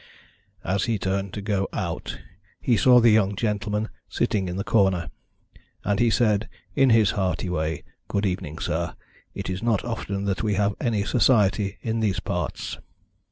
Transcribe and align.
As 0.63 0.85
he 0.85 0.97
turned 0.97 1.31
to 1.35 1.43
go 1.43 1.67
out 1.71 2.17
he 2.59 2.75
saw 2.75 2.99
the 2.99 3.11
young 3.11 3.35
gentleman 3.35 3.87
sitting 4.09 4.47
in 4.47 4.55
the 4.57 4.63
corner, 4.63 5.11
and 5.83 5.99
he 5.99 6.09
said, 6.09 6.49
in 6.75 6.89
his 6.89 7.11
hearty 7.11 7.49
way: 7.49 7.83
'Good 8.07 8.25
evening, 8.25 8.57
sir; 8.57 8.95
it 9.35 9.47
is 9.47 9.61
not 9.61 9.85
often 9.85 10.25
that 10.25 10.41
we 10.41 10.55
have 10.55 10.73
any 10.81 11.03
society 11.03 11.77
in 11.83 11.99
these 11.99 12.19
parts.' 12.19 12.79